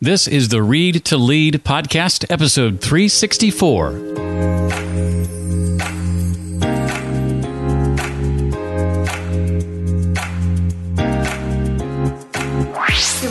[0.00, 5.23] This is the Read to Lead podcast, episode 364.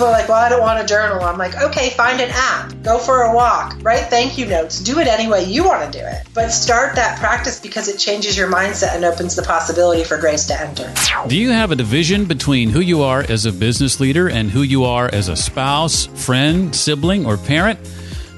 [0.04, 1.24] People are like, well, I don't want a journal.
[1.24, 2.74] I'm like, okay, find an app.
[2.84, 3.78] Go for a walk.
[3.84, 4.82] Write thank you notes.
[4.82, 6.28] Do it any way you want to do it.
[6.34, 10.46] But start that practice because it changes your mindset and opens the possibility for grace
[10.48, 10.94] to enter.
[11.30, 14.64] Do you have a division between who you are as a business leader and who
[14.64, 17.80] you are as a spouse, friend, sibling, or parent?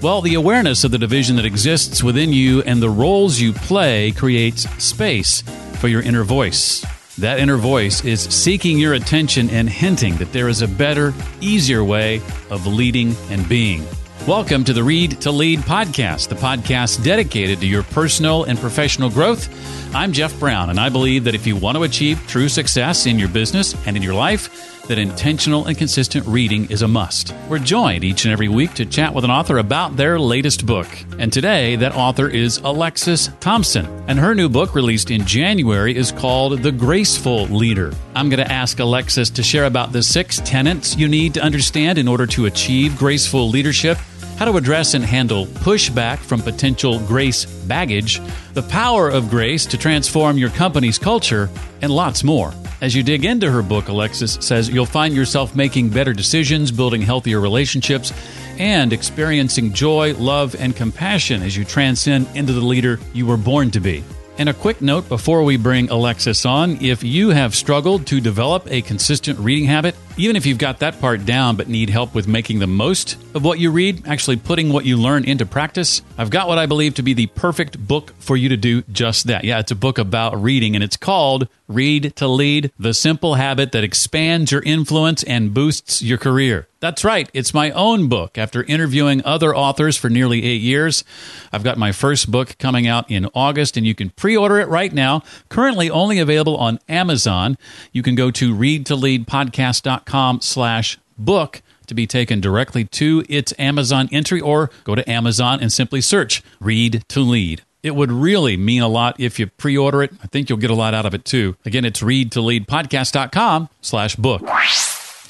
[0.04, 4.12] Well, the awareness of the division that exists within you and the roles you play
[4.12, 5.41] creates space
[5.80, 6.86] for your inner voice.
[7.20, 11.82] That inner voice is seeking your attention and hinting that there is a better, easier
[11.82, 12.18] way
[12.49, 13.85] of leading and being.
[14.27, 19.10] Welcome to the Read to Lead podcast, the podcast dedicated to your personal and professional
[19.10, 19.48] growth.
[19.96, 23.18] I'm Jeff Brown, and I believe that if you want to achieve true success in
[23.18, 27.34] your business and in your life, that intentional and consistent reading is a must.
[27.50, 30.88] We're joined each and every week to chat with an author about their latest book.
[31.18, 33.86] And today, that author is Alexsys Thompson.
[34.08, 37.94] And her new book, released in January, is called The Graceful Leader.
[38.16, 41.98] I'm going to ask Alexsys to share about the six tenets you need to understand
[41.98, 43.98] in order to achieve graceful leadership
[44.38, 48.20] how to address and handle pushback from potential grace baggage,
[48.54, 51.49] the power of grace to transform your company's culture,
[51.82, 52.54] and lots more.
[52.86, 57.02] As you dig into her book, Alexsys says you'll find yourself making better decisions, building
[57.02, 58.14] healthier relationships,
[58.60, 63.72] and experiencing joy, love, and compassion as you transcend into the leader you were born
[63.72, 64.03] to be.
[64.38, 68.68] And a quick note before we bring Alexsys on if you have struggled to develop
[68.70, 72.28] a consistent reading habit, even if you've got that part down but need help with
[72.28, 76.30] making the most of what you read, actually putting what you learn into practice, I've
[76.30, 79.44] got what I believe to be the perfect book for you to do just that.
[79.44, 83.74] Yeah, it's a book about reading, and it's called Read to Lead The Simple Habit
[83.74, 86.68] That Expands Your Influence and Boosts Your Career.
[86.80, 88.38] That's right, it's my own book.
[88.38, 91.03] After interviewing other authors for nearly eight years,
[91.52, 94.68] I've got my first book coming out in August, and you can pre order it
[94.68, 95.24] right now.
[95.50, 97.58] Currently only available on Amazon.
[97.92, 100.05] You can go to readtoleadpodcast.com
[100.42, 105.72] slash book to be taken directly to its Amazon entry or go to Amazon and
[105.72, 107.64] simply search Read to Lead.
[107.84, 110.12] It would really mean a lot if you pre-order it.
[110.24, 111.56] I think you'll get a lot out of it too.
[111.66, 114.42] Again, it's readtoleadpodcast.com slash book.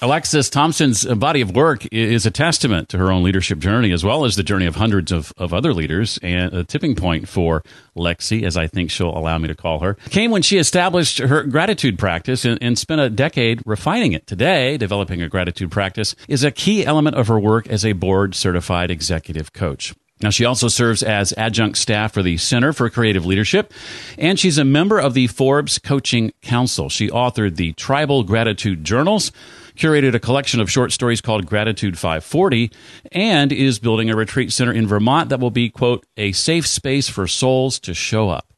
[0.06, 4.24] Alexsys Thompson's body of work is a testament to her own leadership journey, as well
[4.24, 6.20] as the journey of hundreds of, of other leaders.
[6.22, 7.64] And a tipping point for
[7.98, 11.42] Lexi, as I think she'll allow me to call her, came when she established her
[11.42, 14.28] gratitude practice and, and spent a decade refining it.
[14.28, 18.36] Today, developing a gratitude practice is a key element of her work as a board
[18.36, 19.96] certified executive coach.
[20.22, 23.74] Now, she also serves as adjunct staff for the Center for Creative Leadership,
[24.20, 26.90] and she's a member of the Forbes Coaching Council.
[26.90, 29.32] She authored the Tribal Gratitude Journals,
[29.76, 32.72] curated a collection of short stories called Gratitude 540,
[33.12, 37.08] and is building a retreat center in Vermont that will be, quote, a safe space
[37.10, 38.54] for souls to show up.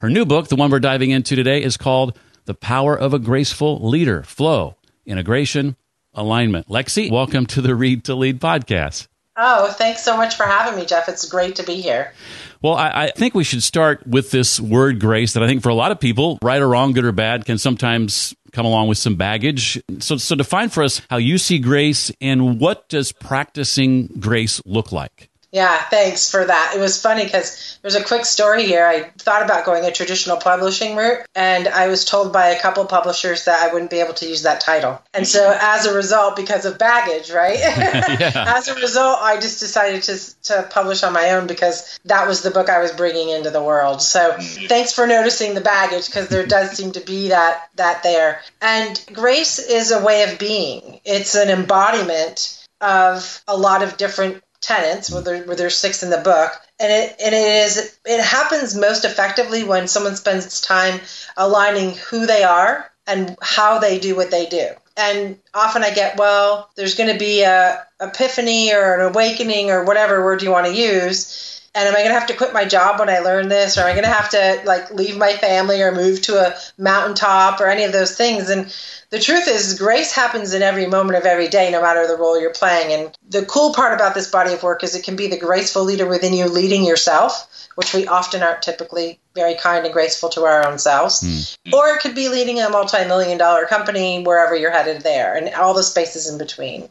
[0.00, 3.18] Her new book, the one we're diving into today, is called The Power of a
[3.18, 5.76] Graceful Leader Flow, Integration,
[6.14, 6.68] Alignment.
[6.68, 9.06] Lexi, welcome to the Read to Lead podcast.
[9.36, 11.08] Oh, thanks so much for having me, Jeff.
[11.08, 12.12] It's great to be here.
[12.60, 15.70] Well, I, I, think we should start with this word grace that I think for
[15.70, 18.98] a lot of people, right or wrong, good or bad, can sometimes come along with
[18.98, 19.82] some baggage.
[19.98, 24.92] So, so define for us how you see grace and what does practicing grace look
[24.92, 25.30] like?
[25.52, 26.72] Yeah, thanks for that.
[26.74, 28.86] It was funny because there's a quick story here.
[28.86, 32.82] I thought about going a traditional publishing route, and I was told by a couple
[32.86, 35.02] publishers that I wouldn't be able to use that title.
[35.12, 35.58] And so, mm-hmm.
[35.60, 37.58] as a result, because of baggage, right?
[37.60, 42.40] as a result, I just decided to, to publish on my own because that was
[42.40, 44.00] the book I was bringing into the world.
[44.00, 44.68] So, mm-hmm.
[44.68, 48.40] thanks for noticing the baggage because there does seem to be that that there.
[48.62, 51.00] And grace is a way of being.
[51.04, 56.10] It's an embodiment of a lot of different tenets, where, there, where there's six in
[56.10, 61.00] the book, and it and it is it happens most effectively when someone spends time
[61.36, 64.68] aligning who they are and how they do what they do.
[64.96, 69.84] And often I get, well, there's going to be a epiphany or an awakening or
[69.84, 72.66] whatever word you want to use And am I going to have to quit my
[72.66, 73.78] job when I learn this?
[73.78, 76.54] Or am I going to have to like leave my family or move to a
[76.76, 78.50] mountaintop or any of those things?
[78.50, 78.74] And
[79.08, 82.38] the truth is, grace happens in every moment of every day, no matter the role
[82.38, 82.92] you're playing.
[82.92, 85.84] And the cool part about this body of work is it can be the graceful
[85.84, 90.44] leader within you leading yourself, which we often aren't typically very kind and graceful to
[90.44, 91.22] our own selves.
[91.66, 91.72] Mm.
[91.72, 95.54] Or it could be leading a multi million dollar company wherever you're headed there and
[95.54, 96.90] all the spaces in between.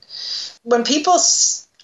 [0.64, 1.20] When people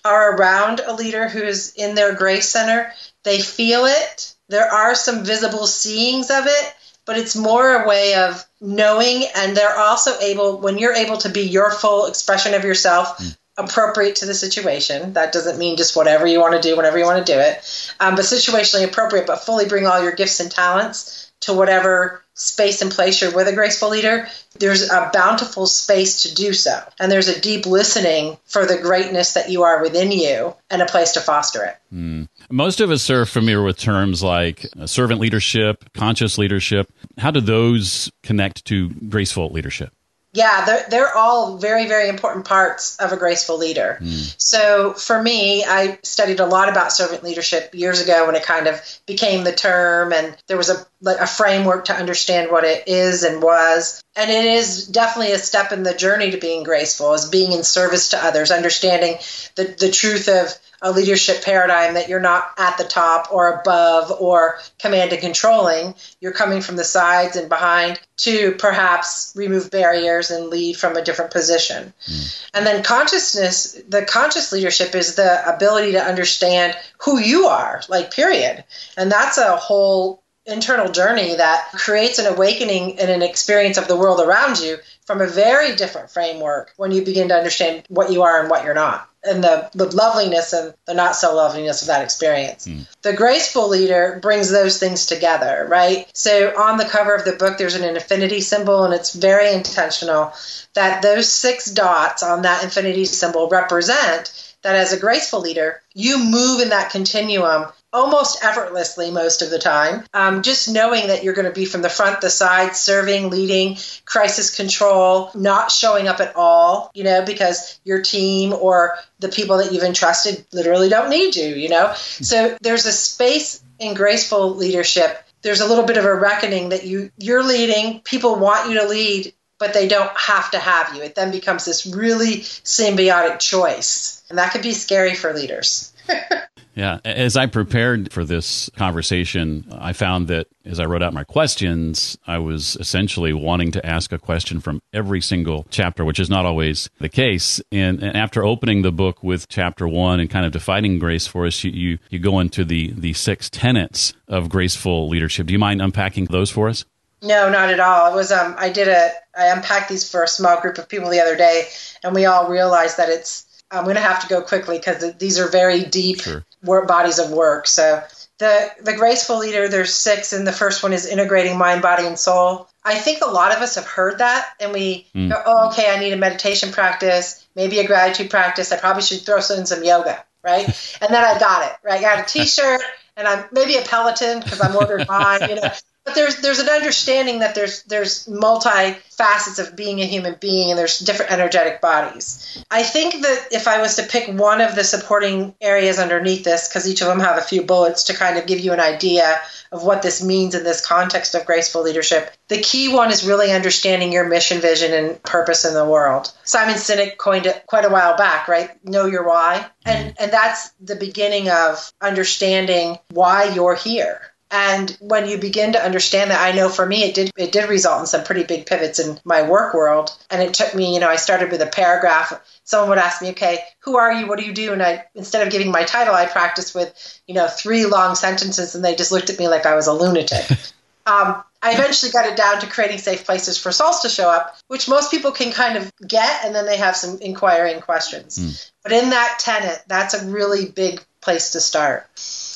[0.05, 2.91] are around a leader who's in their grace center,
[3.23, 4.35] they feel it.
[4.49, 9.55] There are some visible seeings of it, but it's more a way of knowing and
[9.55, 13.38] they're also able when you're able to be your full expression of yourself mm.
[13.57, 17.05] appropriate to the situation that doesn't mean just whatever you want to do whenever you
[17.05, 20.51] want to do it um, but situationally appropriate but fully bring all your gifts and
[20.51, 24.28] talents to whatever space and place you're with a graceful leader,
[24.60, 26.80] there's a bountiful space to do so.
[27.00, 30.86] And there's a deep listening for the greatness that you are within you and a
[30.86, 31.75] place to foster it.
[31.94, 32.30] Mm.
[32.50, 36.92] Most of us are familiar with terms like servant leadership, conscious leadership.
[37.18, 39.92] How do those connect to graceful leadership?
[40.38, 43.98] Yeah, they're, they're all very, very important parts of a graceful leader.
[44.00, 44.36] Mm.
[44.38, 48.68] So for me, I studied a lot about servant leadership years ago when it kind
[48.68, 53.24] of became the term, and there was a, a framework to understand what it is
[53.24, 54.04] and was.
[54.16, 57.63] And it is definitely a step in the journey to being graceful, is being in
[57.63, 59.18] service to others, understanding
[59.56, 64.12] the, the truth of a leadership paradigm that you're not at the top or above
[64.19, 65.95] or command and controlling.
[66.19, 71.03] You're coming from the sides and behind to perhaps remove barriers and lead from a
[71.03, 71.94] different position.
[72.06, 72.45] Mm.
[72.53, 78.12] And then consciousness, the conscious leadership is the ability to understand who you are, like,
[78.12, 78.63] period.
[78.95, 83.97] And that's a whole internal journey that creates an awakening and an experience of the
[83.97, 88.23] world around you from a very different framework when you begin to understand what you
[88.23, 91.88] are and what you're not and the, the loveliness and the not so loveliness of
[91.88, 92.68] that experience.
[92.68, 92.88] Mm.
[93.01, 96.09] The graceful leader brings those things together, right?
[96.13, 100.33] So on the cover of the book, there's an infinity symbol, and it's very intentional
[100.74, 106.18] that those six dots on that infinity symbol represent that as a graceful leader, you
[106.18, 110.03] move in that continuum almost effortlessly most of the time.
[110.13, 113.77] Um, just knowing that you're going to be from the front, the side, serving, leading,
[114.05, 119.57] crisis control, not showing up at all, you know, because your team or the people
[119.57, 121.94] that you've entrusted literally don't need you, you know.
[121.95, 125.23] So there's a space in graceful leadership.
[125.41, 128.01] There's a little bit of a reckoning that you you're leading.
[128.01, 131.01] People want you to lead, but they don't have to have you.
[131.01, 135.94] It then becomes this really symbiotic choice, and that could be scary for leaders.
[136.77, 137.00] Yeah.
[137.03, 142.19] As I prepared for this conversation, I found that as I wrote out my questions,
[142.27, 146.45] I was essentially wanting to ask a question from every single chapter, which is not
[146.45, 147.59] always the case.
[147.71, 151.47] And, and after opening the book with chapter one and kind of defining grace for
[151.47, 155.47] us, you, you, you go into the, the six tenets of graceful leadership.
[155.47, 156.85] Do you mind unpacking those for us?
[157.23, 158.13] No, not at all.
[158.13, 161.09] It was um I did a I unpacked these for a small group of people
[161.09, 161.69] the other day
[162.03, 165.39] and we all realized that it's I'm going to have to go quickly because these
[165.39, 166.45] are very deep sure.
[166.63, 167.68] Work, bodies of work.
[167.68, 168.04] So
[168.39, 172.18] the the graceful leader, there's six, and the first one is integrating mind, body, and
[172.18, 172.69] soul.
[172.83, 175.30] I think a lot of us have heard that, and we mm.
[175.30, 178.71] go, "Oh, okay, I need a meditation practice, maybe a gratitude practice.
[178.71, 180.65] I probably should throw in some yoga, right?"
[181.01, 182.00] and then I got it, right?
[182.00, 182.81] I got a T-shirt,
[183.15, 185.71] and I'm maybe a Peloton because I'm ordered mine, you know.
[186.07, 190.69] But there's there's an understanding that there's there's multi facets of being a human being
[190.69, 192.63] and there's different energetic bodies.
[192.71, 196.69] I think that if I was to pick one of the supporting areas underneath this,
[196.69, 199.37] because each of them have a few bullets to kind of give you an idea
[199.73, 203.52] of what this means in this context of graceful leadership, the key one is really
[203.52, 206.31] understanding your mission, vision, and purpose in the world.
[206.45, 208.69] Simon Sinek coined it quite a while back, right?
[208.85, 209.66] Know your why.
[209.85, 215.83] And and that's the beginning of understanding why you're here and when you begin to
[215.83, 218.66] understand that, I know for me it did it did result in some pretty big
[218.66, 220.16] pivots in my work world.
[220.30, 222.33] And it took me, you know, I started with a paragraph.
[222.63, 224.27] Someone would ask me, okay, who are you?
[224.27, 224.71] What do you do?
[224.71, 228.73] And I instead of giving my title, I practiced with, you know, three long sentences
[228.73, 230.49] and they just looked at me like I was a lunatic.
[231.06, 234.56] um, I eventually got it down to creating safe places for souls to show up,
[234.68, 238.37] which most people can kind of get, and then they have some inquiring questions.
[238.37, 238.71] Mm.
[238.83, 242.07] But in that tenet, that's a really big place to start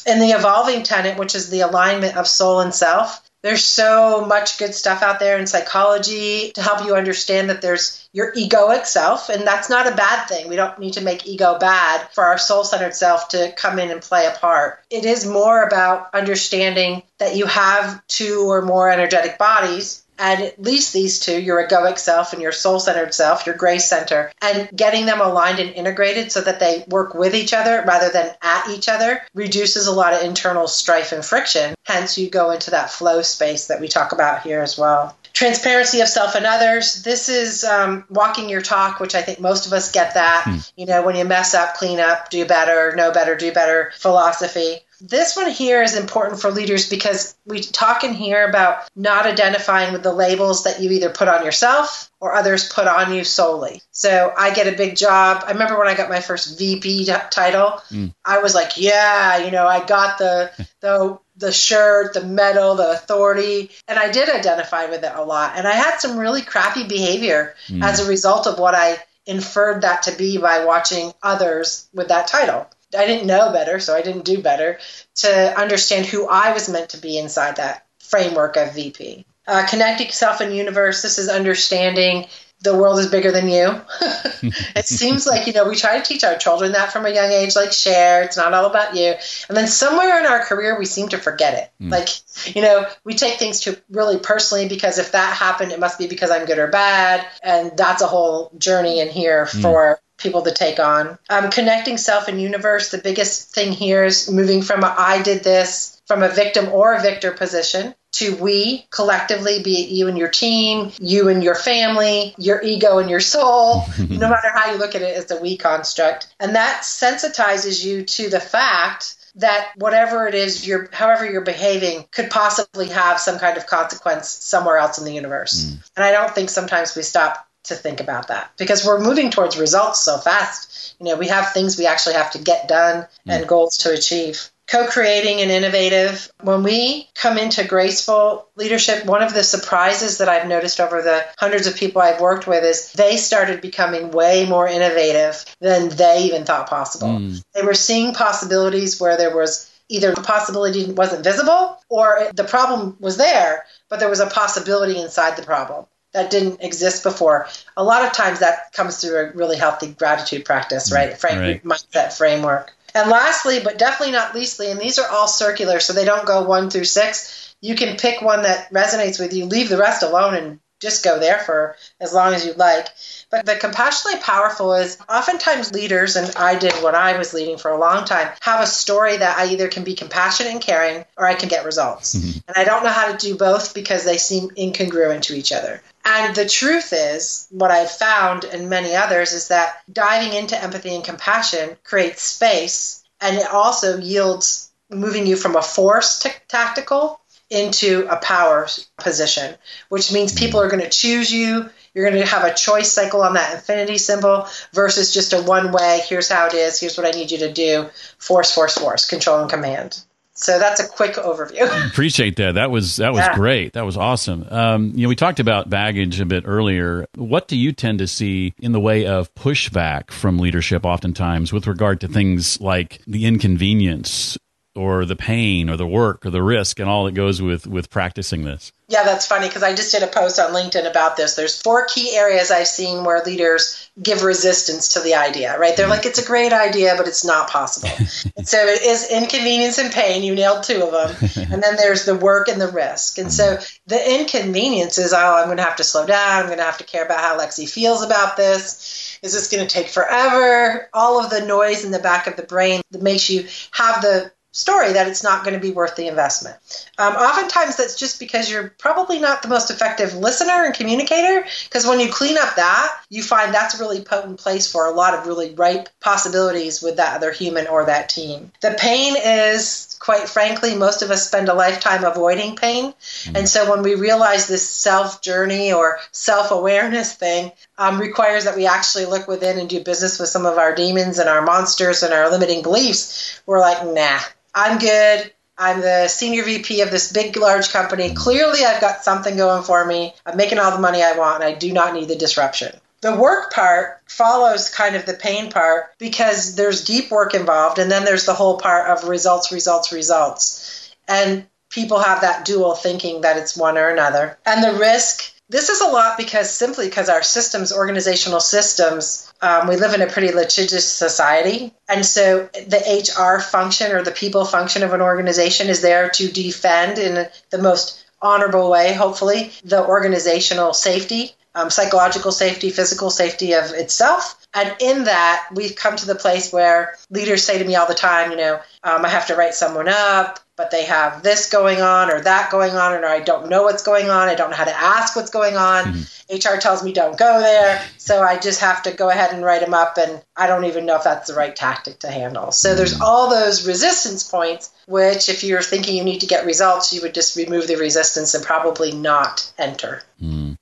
[0.05, 4.60] in the evolving tenet, which is the alignment of soul and self, there's so much
[4.60, 9.29] good stuff out there in psychology to help you understand that there's your egoic self,
[9.29, 10.48] and that's not a bad thing.
[10.48, 13.89] We don't need to make ego bad for our soul centered self to come in
[13.89, 14.84] and play a part.
[14.91, 20.62] It is more about understanding that you have two or more energetic bodies and at
[20.62, 24.70] least these two, your egoic self and your soul centered self, your grace center, and
[24.75, 28.70] getting them aligned and integrated so that they work with each other rather than at
[28.70, 31.74] each other reduces a lot of internal strife and friction.
[31.86, 36.01] Hence, you go into that flow space that we talk about here as well transparency
[36.01, 37.01] of self and others.
[37.04, 40.44] This is um, walking your talk, which I think most of us get that.
[40.46, 40.58] Hmm.
[40.75, 44.82] You know, when you mess up, clean up, do better, know better, do better philosophy.
[45.01, 49.93] This one here is important for leaders because we talk in here about not identifying
[49.93, 53.81] with the labels that you either put on yourself or others put on you solely.
[53.89, 55.43] So I get a big job.
[55.48, 58.13] I remember when I got my first VP title, mm.
[58.24, 62.91] I was like, yeah, you know, I got the the the shirt, the medal, the
[62.91, 65.53] authority, and I did identify with it a lot.
[65.55, 67.84] And I had some really crappy behavior mm.
[67.84, 72.27] as a result of what I inferred that to be by watching others with that
[72.27, 72.67] title.
[72.98, 74.79] I didn't know better, so I didn't do better
[75.15, 79.25] to understand who I was meant to be inside that framework of VP.
[79.48, 82.27] Uh, connecting self and universe, this is understanding
[82.62, 83.81] the world is bigger than you.
[84.75, 87.31] it seems like, you know, we try to teach our children that from a young
[87.31, 89.15] age, like share, it's not all about you.
[89.50, 91.83] And then somewhere in our career, we seem to forget it.
[91.83, 91.91] Mm.
[91.91, 92.10] Like,
[92.55, 96.07] you know, we take things to really personally because if that happened, it must be
[96.07, 97.25] because I'm good or bad.
[97.41, 99.62] And that's a whole journey in here mm.
[99.62, 101.18] for people to take on.
[101.30, 105.44] Um, connecting self and universe, the biggest thing here is moving from a I did
[105.44, 110.18] this from a victim or a victor position to we collectively, be it you and
[110.18, 114.78] your team, you and your family, your ego and your soul, no matter how you
[114.78, 116.28] look at it, it's a we construct.
[116.40, 122.06] And that sensitizes you to the fact that whatever it is you're however you're behaving
[122.12, 125.63] could possibly have some kind of consequence somewhere else in the universe.
[125.63, 125.90] Mm.
[125.96, 129.58] And I don't think sometimes we stop to think about that because we're moving towards
[129.58, 130.96] results so fast.
[131.00, 133.08] You know, we have things we actually have to get done mm.
[133.25, 136.32] and goals to achieve co-creating and innovative.
[136.41, 141.25] When we come into graceful leadership, one of the surprises that I've noticed over the
[141.38, 146.24] hundreds of people I've worked with is they started becoming way more innovative than they
[146.24, 147.10] even thought possible.
[147.10, 147.44] Mm.
[147.53, 152.96] They were seeing possibilities where there was either the possibility wasn't visible or the problem
[153.01, 157.48] was there, but there was a possibility inside the problem that didn't exist before.
[157.77, 161.18] A lot of times that comes through a really healthy gratitude practice, mm, right?
[161.18, 161.63] Frank right.
[161.63, 162.74] mindset framework.
[162.94, 166.44] And lastly, but definitely not leastly, and these are all circular, so they don't go
[166.44, 167.56] one through six.
[167.62, 171.19] You can pick one that resonates with you, leave the rest alone, and just go
[171.19, 172.88] there for as long as you'd like.
[173.29, 177.71] But the compassionately powerful is oftentimes leaders, and I did when I was leading for
[177.71, 181.25] a long time, have a story that I either can be compassionate and caring or
[181.25, 182.15] I can get results.
[182.15, 182.39] Mm-hmm.
[182.47, 185.81] And I don't know how to do both because they seem incongruent to each other.
[186.03, 190.95] And the truth is, what I've found and many others is that diving into empathy
[190.95, 197.21] and compassion creates space and it also yields moving you from a force t- tactical
[197.51, 198.67] into a power
[198.98, 199.55] position,
[199.89, 201.70] which means people are going to choose you.
[201.93, 205.72] You're going to have a choice cycle on that infinity symbol versus just a one
[205.74, 209.05] way, here's how it is, here's what I need you to do force, force, force,
[209.05, 210.01] control and command.
[210.34, 211.88] So that's a quick overview.
[211.88, 212.55] Appreciate that.
[212.55, 213.36] That was that was yeah.
[213.36, 213.74] great.
[213.74, 214.48] That was awesome.
[214.50, 217.05] Um, you know, we talked about baggage a bit earlier.
[217.15, 221.67] What do you tend to see in the way of pushback from leadership, oftentimes, with
[221.67, 224.38] regard to things like the inconvenience
[224.75, 227.90] or the pain or the work or the risk and all that goes with with
[227.90, 228.72] practicing this.
[228.88, 231.36] Yeah that's funny because i just did a post on linkedin about this.
[231.36, 235.75] There's four key areas i've seen where leaders give resistance to the idea right?
[235.75, 237.90] They're like it's a great idea but it's not possible.
[238.44, 241.30] So it is inconvenience and pain you nailed two of them.
[241.51, 243.18] And then there's the work and the risk.
[243.18, 246.42] And so the inconvenience is oh i'm going to have to slow down.
[246.42, 249.20] I'm going to have to care about how lexi feels about this.
[249.22, 250.90] Is this going to take forever?
[250.94, 254.32] All of the noise in the back of the brain that makes you have the
[254.51, 256.58] story that it's not going to be worth the investment.
[256.98, 261.46] Um, oftentimes, that's just because you're probably not the most effective listener and communicator.
[261.63, 264.91] Because when you clean up that, you find that's a really potent place for a
[264.91, 268.51] lot of really ripe possibilities with that other human or that team.
[268.62, 272.91] The pain is, quite frankly, most of us spend a lifetime avoiding pain.
[272.91, 273.36] Mm-hmm.
[273.38, 278.55] And so when we realize this self journey or self awareness thing um, requires that
[278.55, 282.03] we actually look within and do business with some of our demons and our monsters
[282.03, 284.19] and our limiting beliefs, we're like, nah
[284.53, 285.33] I'm good.
[285.57, 288.13] I'm the senior VP of this big, large company.
[288.13, 290.13] Clearly, I've got something going for me.
[290.27, 292.71] I'm making all the money I want, and I do not need the disruption.
[293.01, 297.89] The work part follows kind of the pain part because there's deep work involved, and
[297.89, 300.93] then there's the whole part of results, results, results.
[301.07, 304.38] And people have that dual thinking that it's one or another.
[304.45, 309.67] And the risk this is a lot because simply because our systems, organizational systems, um,
[309.67, 311.74] we live in a pretty litigious society.
[311.89, 316.31] And so the HR function or the people function of an organization is there to
[316.31, 323.51] defend in the most honorable way, hopefully, the organizational safety, um, psychological safety, physical safety
[323.53, 324.38] of itself.
[324.53, 327.93] And in that, we've come to the place where leaders say to me all the
[327.93, 331.82] time, you know, um, I have to write someone up, but they have this going
[331.82, 334.30] on or that going on, or I don't know what's going on.
[334.30, 335.86] I don't know how to ask what's going on.
[335.86, 336.36] Mm-hmm.
[336.36, 337.84] HR tells me don't go there.
[337.98, 340.86] So I just have to go ahead and write them up, and I don't even
[340.86, 342.51] know if that's the right tactic to handle.
[342.51, 343.01] So there's mm-hmm.
[343.01, 347.15] all those resistance points, which if you're thinking you need to get results, you would
[347.15, 350.03] just remove the resistance and probably not enter.
[350.22, 350.60] Mm.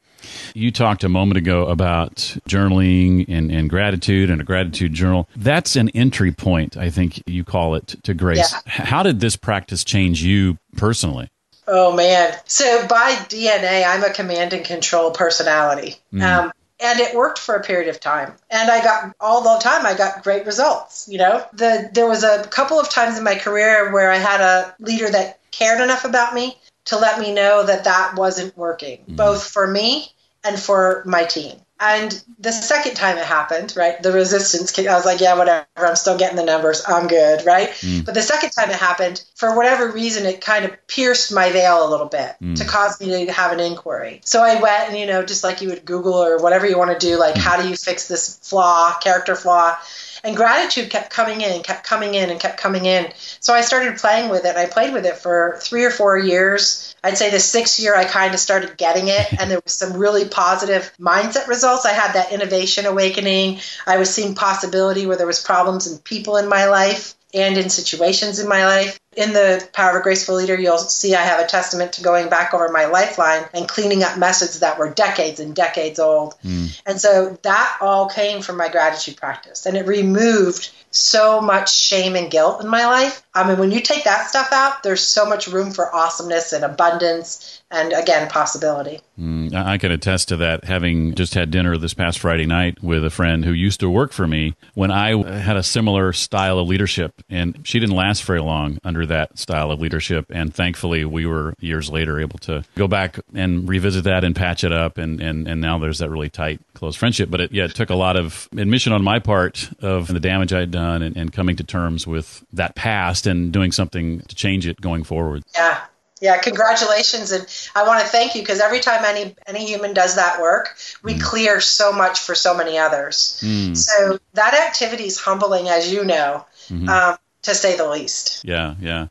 [0.54, 2.16] You talked a moment ago about
[2.48, 5.30] journaling and, and gratitude and a gratitude journal.
[5.36, 8.54] That's an entry point, I think you call it, to grace.
[8.54, 8.86] Yeah.
[8.86, 11.30] How did this practice change you personally?
[11.68, 12.36] Oh, man.
[12.46, 15.96] So by DNA, I'm a command and control personality.
[16.12, 16.24] Mm.
[16.24, 19.86] Um, and it worked for a period of time and i got all the time
[19.86, 23.36] i got great results you know the there was a couple of times in my
[23.36, 27.66] career where i had a leader that cared enough about me to let me know
[27.66, 29.16] that that wasn't working mm.
[29.16, 30.12] both for me
[30.44, 31.60] and for my team.
[31.82, 35.96] And the second time it happened, right, the resistance, I was like, yeah, whatever, I'm
[35.96, 37.70] still getting the numbers, I'm good, right?
[37.70, 38.04] Mm.
[38.04, 41.88] But the second time it happened, for whatever reason, it kind of pierced my veil
[41.88, 42.58] a little bit mm.
[42.58, 44.20] to cause me to have an inquiry.
[44.26, 47.00] So I went and, you know, just like you would Google or whatever you want
[47.00, 47.40] to do, like, mm.
[47.40, 49.78] how do you fix this flaw, character flaw?
[50.22, 53.10] And gratitude kept coming in, kept coming in, and kept coming in.
[53.40, 54.58] So I started playing with it.
[54.58, 56.94] I played with it for three or four years.
[57.02, 59.94] I'd say the sixth year I kind of started getting it, and there was some
[59.96, 61.69] really positive mindset results.
[61.86, 63.60] I had that innovation awakening.
[63.86, 67.70] I was seeing possibility where there was problems and people in my life and in
[67.70, 69.00] situations in my life.
[69.16, 72.30] In the Power of a Graceful Leader, you'll see I have a testament to going
[72.30, 76.36] back over my lifeline and cleaning up messages that were decades and decades old.
[76.44, 76.82] Mm.
[76.86, 79.66] And so that all came from my gratitude practice.
[79.66, 83.24] And it removed so much shame and guilt in my life.
[83.40, 86.66] I mean, when you take that stuff out, there's so much room for awesomeness and
[86.66, 89.00] abundance and again possibility.
[89.20, 90.64] Mm, I can attest to that.
[90.64, 94.12] Having just had dinner this past Friday night with a friend who used to work
[94.12, 98.42] for me when I had a similar style of leadership, and she didn't last very
[98.42, 100.26] long under that style of leadership.
[100.30, 104.64] And thankfully, we were years later able to go back and revisit that and patch
[104.64, 107.30] it up, and and and now there's that really tight, close friendship.
[107.30, 110.54] But it yeah, it took a lot of admission on my part of the damage
[110.54, 114.68] I'd done, and, and coming to terms with that past and doing something to change
[114.68, 115.44] it going forward.
[115.56, 115.80] Yeah.
[116.22, 120.16] Yeah, congratulations, and I want to thank you because every time any any human does
[120.18, 121.22] that work, we mm.
[121.22, 123.42] clear so much for so many others.
[123.42, 123.78] Mm.
[123.78, 126.90] So that activity is humbling, as you know, mm-hmm.
[126.90, 128.44] um, to say the least.
[128.44, 129.08] Yeah, yeah.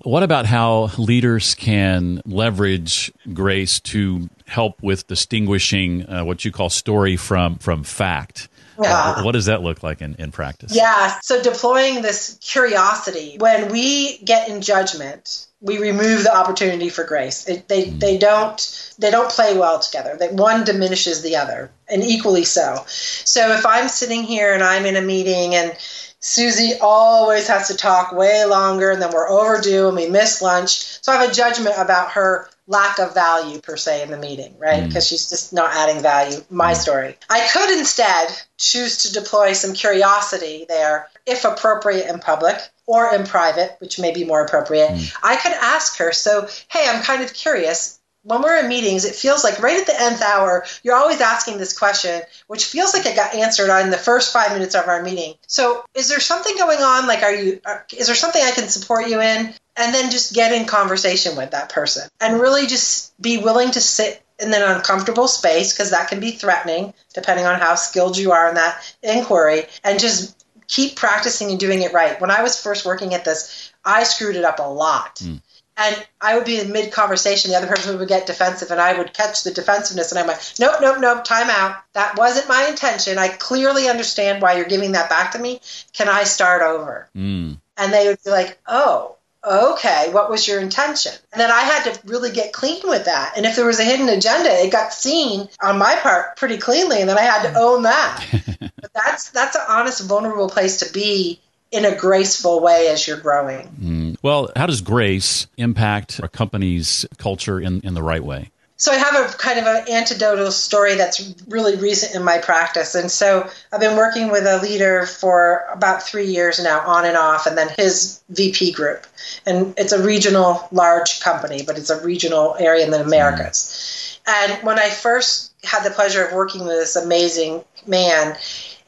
[0.00, 6.70] What about how leaders can leverage grace to help with distinguishing uh, what you call
[6.70, 8.48] story from from fact?
[8.82, 9.22] Yeah.
[9.22, 10.74] What does that look like in, in practice?
[10.74, 11.18] Yeah.
[11.22, 17.48] So deploying this curiosity when we get in judgment we remove the opportunity for grace.
[17.48, 18.00] It, they mm.
[18.00, 20.16] they don't they don't play well together.
[20.18, 22.82] That one diminishes the other, and equally so.
[22.86, 25.74] So if I'm sitting here and I'm in a meeting and
[26.18, 31.00] Susie always has to talk way longer, and then we're overdue and we miss lunch.
[31.02, 34.54] So I have a judgment about her lack of value per se in the meeting,
[34.58, 34.86] right?
[34.86, 35.08] Because mm.
[35.08, 36.40] she's just not adding value.
[36.50, 36.76] My mm.
[36.76, 37.16] story.
[37.28, 43.24] I could instead choose to deploy some curiosity there, if appropriate in public or in
[43.24, 44.90] private, which may be more appropriate.
[44.90, 45.16] Mm.
[45.22, 49.14] I could ask her, so, hey, I'm kind of curious when we're in meetings, it
[49.14, 53.04] feels like right at the nth hour, you're always asking this question, which feels like
[53.04, 55.34] it got answered on the first five minutes of our meeting.
[55.48, 57.06] So, is there something going on?
[57.06, 57.60] Like, are you,
[57.92, 59.52] is there something I can support you in?
[59.76, 63.80] And then just get in conversation with that person and really just be willing to
[63.80, 68.32] sit in an uncomfortable space because that can be threatening depending on how skilled you
[68.32, 72.20] are in that inquiry and just keep practicing and doing it right.
[72.20, 75.16] When I was first working at this, I screwed it up a lot.
[75.16, 75.40] Mm
[75.76, 78.96] and I would be in mid conversation, the other person would get defensive, and I
[78.96, 81.76] would catch the defensiveness, and I'm like, nope, nope, nope, time out.
[81.94, 83.18] That wasn't my intention.
[83.18, 85.60] I clearly understand why you're giving that back to me.
[85.92, 87.08] Can I start over?
[87.16, 87.58] Mm.
[87.76, 91.12] And they would be like, oh, okay, what was your intention?
[91.32, 93.34] And then I had to really get clean with that.
[93.36, 97.00] And if there was a hidden agenda, it got seen on my part pretty cleanly,
[97.00, 98.24] and then I had to own that.
[98.60, 101.40] but that's that's an honest, vulnerable place to be
[101.72, 103.66] in a graceful way as you're growing.
[103.80, 104.16] Mm.
[104.22, 108.50] Well, how does grace impact a company's culture in, in the right way?
[108.82, 112.96] So I have a kind of an anecdotal story that's really recent in my practice.
[112.96, 117.16] And so I've been working with a leader for about three years now, on and
[117.16, 119.06] off, and then his VP group.
[119.46, 124.18] And it's a regional large company, but it's a regional area in the Americas.
[124.26, 124.32] Mm.
[124.34, 128.36] And when I first had the pleasure of working with this amazing man,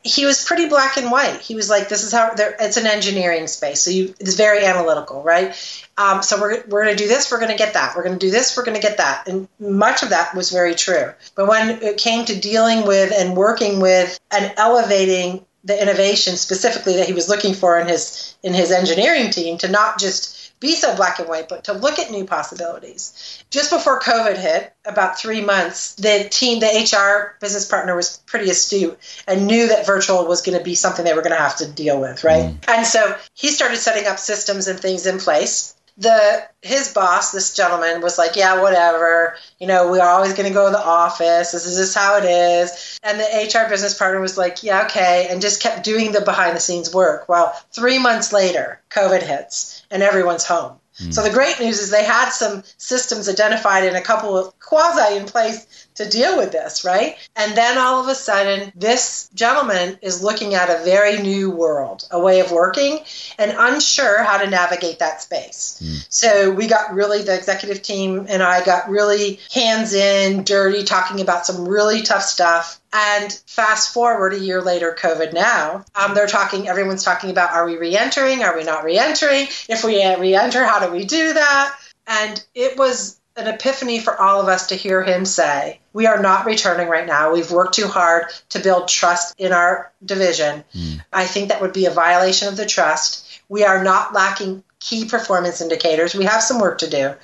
[0.04, 1.40] he was pretty black and white.
[1.40, 5.22] He was like, "This is how it's an engineering space, so you, it's very analytical,
[5.22, 5.56] right?
[5.96, 8.18] Um, so we're we're going to do this, we're going to get that, we're going
[8.18, 11.12] to do this, we're going to get that." And much of that was very true.
[11.34, 16.96] But when it came to dealing with and working with and elevating the innovation specifically
[16.96, 20.33] that he was looking for in his in his engineering team, to not just
[20.64, 23.44] be so black and white, but to look at new possibilities.
[23.50, 28.48] Just before COVID hit, about three months, the team, the HR business partner was pretty
[28.48, 28.98] astute
[29.29, 31.70] and knew that virtual was going to be something they were going to have to
[31.70, 32.44] deal with, right?
[32.44, 32.68] Mm.
[32.68, 37.54] And so he started setting up systems and things in place the his boss, this
[37.54, 39.37] gentleman, was like, "Yeah, whatever.
[39.61, 41.52] You know, we're always going to go to the office.
[41.52, 45.28] This is just how it is." And the HR business partner was like, "Yeah, okay,"
[45.30, 47.28] and just kept doing the behind the scenes work.
[47.28, 50.78] Well, three months later, COVID hits, and everyone's home.
[51.11, 51.28] So hmm.
[51.28, 55.26] the great news is they had some systems identified and a couple of quasi in
[55.26, 57.16] place to deal with this, right?
[57.37, 62.07] And then all of a sudden, this gentleman is looking at a very new world,
[62.11, 63.00] a way of working,
[63.38, 65.80] and unsure how to navigate that space.
[65.83, 66.07] Mm.
[66.09, 71.20] So we got really, the executive team and I got really hands in, dirty, talking
[71.20, 72.80] about some really tough stuff.
[72.92, 77.66] And fast forward a year later, COVID now, um, they're talking, everyone's talking about are
[77.66, 78.44] we re entering?
[78.44, 79.46] Are we not re entering?
[79.68, 81.76] If we re enter, how do we do that?
[82.07, 86.20] And it was an epiphany for all of us to hear him say, We are
[86.20, 87.32] not returning right now.
[87.32, 90.64] We've worked too hard to build trust in our division.
[90.74, 91.04] Mm.
[91.12, 93.26] I think that would be a violation of the trust.
[93.48, 96.14] We are not lacking key performance indicators.
[96.14, 97.14] We have some work to do.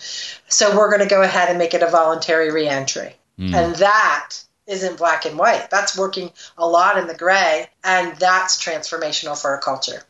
[0.48, 3.14] So we're going to go ahead and make it a voluntary reentry.
[3.38, 3.54] Mm.
[3.54, 5.68] And that isn't black and white.
[5.70, 10.04] That's working a lot in the gray, and that's transformational for a culture.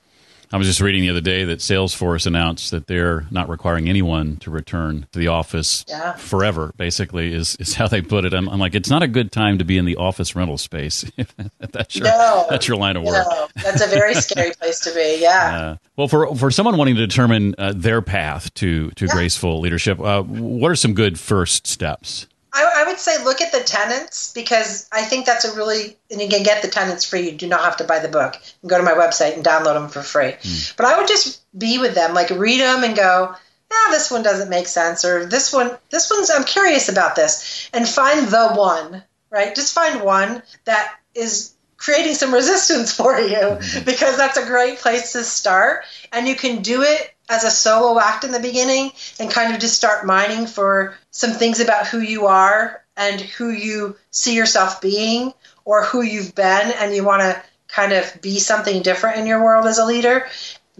[0.52, 4.36] I was just reading the other day that Salesforce announced that they're not requiring anyone
[4.38, 6.14] to return to the office yeah.
[6.14, 6.72] forever.
[6.76, 8.34] Basically, is is how they put it.
[8.34, 11.04] I'm, I'm, like, it's not a good time to be in the office rental space.
[11.58, 13.24] that's your no, that's your line of work.
[13.30, 15.18] No, that's a very scary place to be.
[15.20, 15.40] Yeah.
[15.60, 19.12] Uh, well, for for someone wanting to determine uh, their path to to yeah.
[19.12, 22.26] graceful leadership, uh, what are some good first steps?
[22.52, 26.20] I, I, would say look at the tenants because I think that's a really, and
[26.20, 27.30] you can get the tenants free.
[27.30, 28.34] You do not have to buy the book.
[28.34, 30.32] You can go to my website and download them for free.
[30.32, 30.76] Mm.
[30.76, 33.34] But I would just be with them, like read them and go,
[33.70, 37.70] yeah, this one doesn't make sense, or this one, this one's, I'm curious about this,
[37.72, 39.54] and find the one, right?
[39.54, 43.84] Just find one that is creating some resistance for you mm-hmm.
[43.84, 45.84] because that's a great place to start.
[46.12, 49.61] And you can do it as a solo act in the beginning and kind of
[49.61, 54.83] just start mining for some things about who you are and who you see yourself
[54.83, 55.33] being
[55.64, 59.43] or who you've been and you want to kind of be something different in your
[59.43, 60.27] world as a leader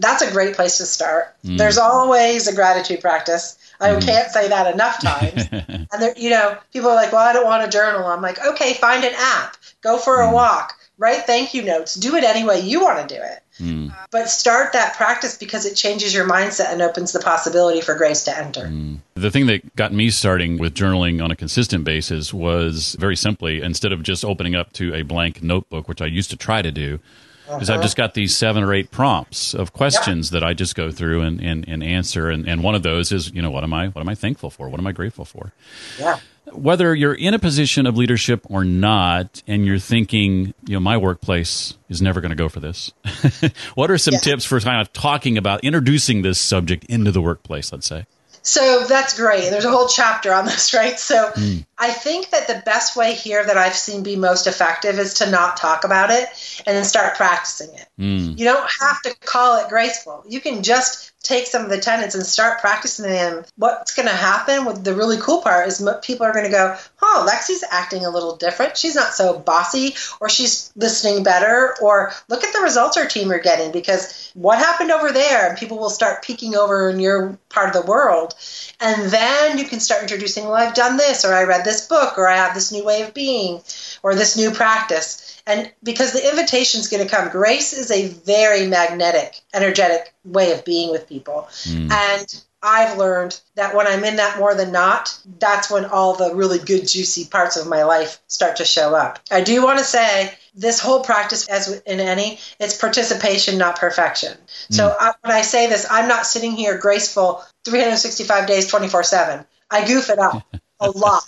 [0.01, 1.35] that's a great place to start.
[1.45, 1.57] Mm.
[1.57, 3.57] there's always a gratitude practice.
[3.79, 4.03] I mm.
[4.03, 5.47] can't say that enough times.
[5.93, 8.05] And there you know people are like well i don't want a journal.
[8.05, 9.57] I'm like okay find an app.
[9.81, 10.29] Go for mm.
[10.29, 10.73] a walk.
[10.97, 11.95] Write thank you notes.
[11.95, 13.95] Do it any way you want to do it Mm.
[14.09, 18.23] But start that practice because it changes your mindset and opens the possibility for grace
[18.23, 18.65] to enter.
[18.65, 18.99] Mm.
[19.13, 23.61] The thing that got me starting with journaling on a consistent basis was very simply
[23.61, 26.71] instead of just opening up to a blank notebook, which I used to try to
[26.71, 26.99] do,
[27.47, 27.59] uh-huh.
[27.59, 30.39] is I've just got these seven or eight prompts of questions yeah.
[30.39, 32.29] that I just go through and, and, and answer.
[32.29, 34.49] And, and one of those is, you know, what am I what am I thankful
[34.49, 34.69] for?
[34.69, 35.51] What am I grateful for?
[35.99, 36.19] Yeah
[36.53, 40.97] whether you're in a position of leadership or not, and you're thinking, you know, my
[40.97, 42.91] workplace is never going to go for this.
[43.75, 44.19] what are some yeah.
[44.19, 47.71] tips for kind of talking about introducing this subject into the workplace?
[47.71, 48.05] Let's say.
[48.43, 49.49] So that's great.
[49.49, 50.99] There's a whole chapter on this, right?
[50.99, 51.65] So mm.
[51.77, 55.29] I think that the best way here that I've seen be most effective is to
[55.29, 56.27] not talk about it
[56.65, 57.87] and then start practicing it.
[57.99, 58.37] Mm.
[58.37, 60.23] You don't have to call it graceful.
[60.27, 63.43] You can just take some of the tenets and start practicing them.
[63.55, 66.75] What's going to happen with the really cool part is people are going to go,
[67.01, 68.77] oh, Lexi's acting a little different.
[68.77, 73.31] She's not so bossy, or she's listening better, or look at the results our team
[73.31, 75.49] are getting because what happened over there?
[75.49, 78.33] And people will start peeking over in your part of the world.
[78.79, 82.17] And then you can start introducing, well, I've done this, or I read this book,
[82.17, 83.61] or I have this new way of being,
[84.03, 85.41] or this new practice.
[85.45, 90.51] And because the invitation is going to come, grace is a very magnetic, energetic way
[90.51, 91.47] of being with people.
[91.63, 91.91] Mm.
[91.91, 96.35] And I've learned that when I'm in that more than not, that's when all the
[96.35, 99.19] really good, juicy parts of my life start to show up.
[99.31, 104.33] I do want to say this whole practice, as in any, it's participation, not perfection.
[104.33, 104.75] Mm.
[104.75, 109.45] So I, when I say this, I'm not sitting here graceful 365 days, 24 7.
[109.71, 110.45] I goof it up
[110.79, 111.23] a lot.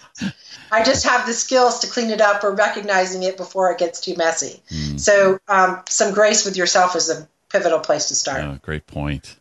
[0.72, 4.02] I just have the skills to clean it up or recognizing it before it gets
[4.02, 4.62] too messy.
[4.70, 5.00] Mm.
[5.00, 8.42] So, um, some grace with yourself is a pivotal place to start.
[8.42, 9.36] Oh, great point.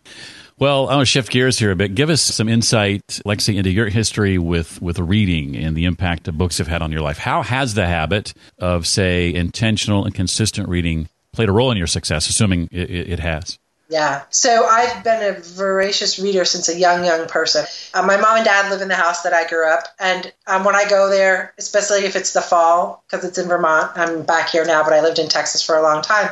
[0.63, 1.97] Well, I want to shift gears here a bit.
[1.97, 6.39] Give us some insight, Lexi, into your history with, with reading and the impact that
[6.39, 7.19] books have had on your life.
[7.19, 11.89] How has the habit of, say, intentional and consistent reading played a role in your
[11.89, 13.59] success, assuming it, it has?
[13.89, 14.23] Yeah.
[14.31, 17.65] So I've been a voracious reader since a young, young person.
[17.93, 19.89] Uh, my mom and dad live in the house that I grew up.
[19.99, 23.91] And um, when I go there, especially if it's the fall, because it's in Vermont,
[23.97, 26.31] I'm back here now, but I lived in Texas for a long time.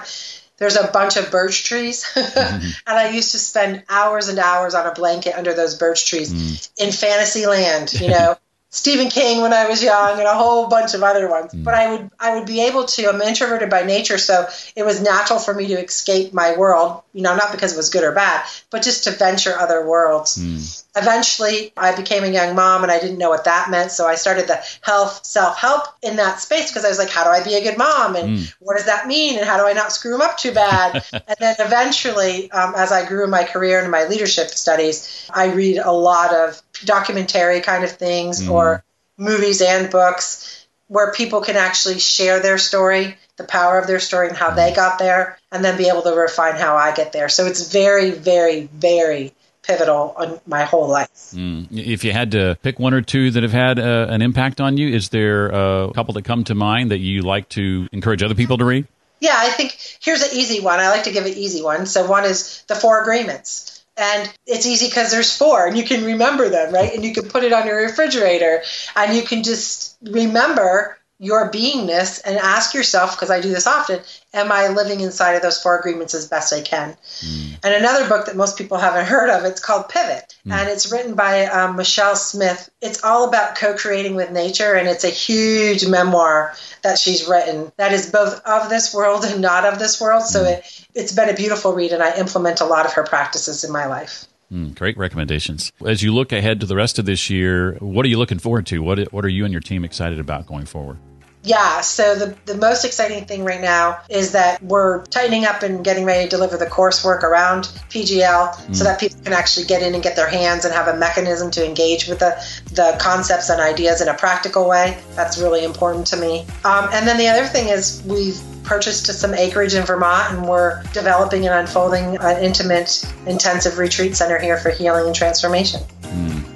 [0.61, 2.05] There's a bunch of birch trees.
[2.14, 2.68] mm-hmm.
[2.87, 6.33] And I used to spend hours and hours on a blanket under those birch trees
[6.33, 6.70] mm.
[6.79, 8.37] in fantasy land, you know.
[8.73, 11.53] Stephen King when I was young and a whole bunch of other ones.
[11.53, 11.64] Mm.
[11.64, 13.09] But I would I would be able to.
[13.09, 14.46] I'm introverted by nature, so
[14.77, 17.03] it was natural for me to escape my world.
[17.12, 20.38] You know, not because it was good or bad, but just to venture other worlds.
[20.38, 20.85] Mm.
[20.96, 23.92] Eventually, I became a young mom and I didn't know what that meant.
[23.92, 27.24] So I started the health self help in that space because I was like, how
[27.24, 28.16] do I be a good mom?
[28.16, 28.55] And mm.
[28.59, 29.38] what does that mean?
[29.38, 31.05] And how do I not screw them up too bad?
[31.12, 35.53] and then eventually, um, as I grew in my career and my leadership studies, I
[35.53, 38.50] read a lot of documentary kind of things mm.
[38.50, 38.85] or
[39.16, 44.26] movies and books where people can actually share their story, the power of their story,
[44.26, 47.29] and how they got there, and then be able to refine how I get there.
[47.29, 49.33] So it's very, very, very
[49.70, 51.33] pivotal on my whole life.
[51.33, 51.68] Mm.
[51.70, 54.76] If you had to pick one or two that have had uh, an impact on
[54.76, 58.35] you, is there a couple that come to mind that you like to encourage other
[58.35, 58.87] people to read?
[59.20, 60.80] Yeah, I think here's an easy one.
[60.80, 61.87] I like to give an easy one.
[61.87, 63.85] So one is the Four Agreements.
[63.96, 66.94] And it's easy because there's four and you can remember them, right?
[66.94, 68.62] And you can put it on your refrigerator
[68.96, 74.00] and you can just remember your beingness and ask yourself, because I do this often,
[74.33, 76.96] am I living inside of those four agreements as best I can?
[77.20, 77.59] Mm.
[77.62, 80.52] And another book that most people haven't heard of, it's called Pivot, mm.
[80.52, 82.70] and it's written by um, Michelle Smith.
[82.80, 87.92] It's all about co-creating with nature, and it's a huge memoir that she's written that
[87.92, 90.22] is both of this world and not of this world.
[90.22, 90.56] So mm.
[90.56, 93.70] it, it's been a beautiful read, and I implement a lot of her practices in
[93.70, 94.24] my life.
[94.50, 95.70] Mm, great recommendations.
[95.87, 98.66] As you look ahead to the rest of this year, what are you looking forward
[98.68, 98.83] to?
[98.83, 100.96] What What are you and your team excited about going forward?
[101.42, 105.83] Yeah, so the, the most exciting thing right now is that we're tightening up and
[105.83, 108.76] getting ready to deliver the coursework around PGL mm.
[108.76, 111.50] so that people can actually get in and get their hands and have a mechanism
[111.53, 112.37] to engage with the,
[112.74, 114.98] the concepts and ideas in a practical way.
[115.16, 116.40] That's really important to me.
[116.64, 120.83] Um, and then the other thing is we've purchased some acreage in Vermont and we're
[120.92, 125.81] developing and unfolding an intimate, intensive retreat center here for healing and transformation.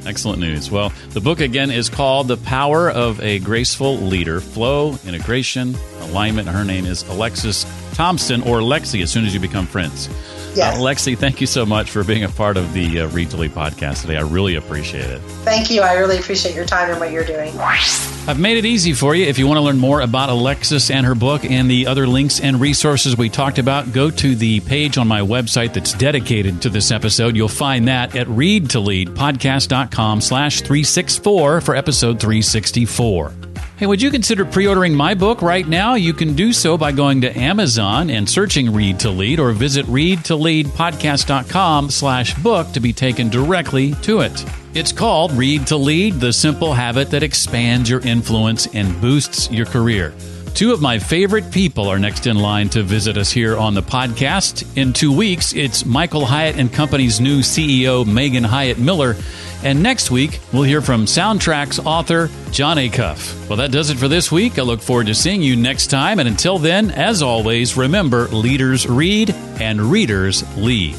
[0.06, 0.70] Excellent news.
[0.70, 6.48] Well, the book again is called The Power of a Graceful Leader Flow, Integration, Alignment.
[6.48, 7.64] Her name is Alexsys
[7.94, 10.08] Thompson or Lexi as soon as you become friends.
[10.54, 10.76] Yes.
[10.76, 13.36] Uh, Lexi, thank you so much for being a part of the uh, Read to
[13.36, 14.16] Lead podcast today.
[14.16, 15.20] I really appreciate it.
[15.44, 15.82] Thank you.
[15.82, 17.52] I really appreciate your time and what you're doing.
[18.26, 19.26] I've made it easy for you.
[19.26, 22.40] If you want to learn more about Alexsys and her book and the other links
[22.40, 26.70] and resources we talked about, go to the page on my website that's dedicated to
[26.70, 27.36] this episode.
[27.36, 33.32] You'll find that at readtoleadpodcast.com slash 364 for episode 364.
[33.76, 35.94] Hey, would you consider pre ordering my book right now?
[35.94, 39.84] You can do so by going to Amazon and searching Read to Lead or visit
[39.86, 44.44] readtoleadpodcast.com slash book to be taken directly to it.
[44.74, 49.66] It's called Read to Lead, the simple habit that expands your influence and boosts your
[49.66, 50.14] career.
[50.54, 53.82] Two of my favorite people are next in line to visit us here on the
[53.82, 54.76] podcast.
[54.76, 59.16] In two weeks, it's Michael Hyatt and Company's new CEO, Megan Hyatt Miller.
[59.64, 63.48] And next week, we'll hear from Soundtracks author Jon Acuff.
[63.48, 64.58] Well, that does it for this week.
[64.58, 66.18] I look forward to seeing you next time.
[66.18, 70.94] And until then, as always, remember leaders read and readers lead.